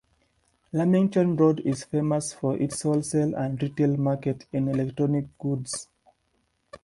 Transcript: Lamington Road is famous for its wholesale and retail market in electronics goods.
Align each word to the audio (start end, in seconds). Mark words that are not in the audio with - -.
Lamington 0.73 1.35
Road 1.37 1.59
is 1.59 1.83
famous 1.83 2.33
for 2.33 2.57
its 2.57 2.81
wholesale 2.81 3.35
and 3.35 3.61
retail 3.61 3.97
market 3.97 4.47
in 4.51 4.67
electronics 4.67 5.29
goods. 5.37 5.89